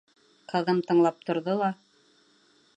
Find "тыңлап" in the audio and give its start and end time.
0.87-1.21